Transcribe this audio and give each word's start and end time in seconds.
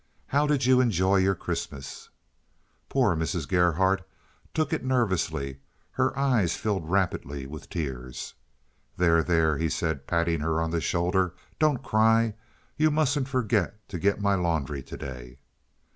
"How 0.25 0.47
did 0.47 0.65
you 0.65 0.81
enjoy 0.81 1.17
your 1.17 1.35
Christmas?" 1.35 2.09
Poor 2.89 3.15
Mrs. 3.15 3.47
Gerhardt 3.47 4.01
took 4.51 4.73
it 4.73 4.83
nervously; 4.83 5.59
her 5.91 6.17
eyes 6.17 6.55
filled 6.55 6.89
rapidly 6.89 7.45
with 7.45 7.69
tears. 7.69 8.33
"There, 8.97 9.21
there," 9.21 9.59
he 9.59 9.69
said, 9.69 10.07
patting 10.07 10.39
her 10.39 10.59
on 10.59 10.71
the 10.71 10.81
shoulder. 10.81 11.35
"Don't 11.59 11.83
cry. 11.83 12.33
You 12.77 12.89
mustn't 12.89 13.27
forget 13.27 13.87
to 13.89 13.99
get 13.99 14.19
my 14.19 14.33
laundry 14.33 14.81
to 14.81 14.97
day." 14.97 15.37